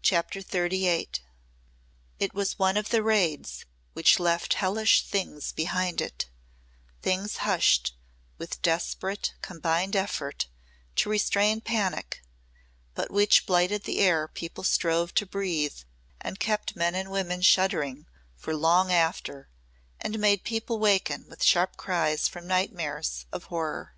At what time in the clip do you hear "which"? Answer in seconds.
3.92-4.18, 13.10-13.44